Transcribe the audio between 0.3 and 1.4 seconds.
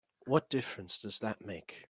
difference does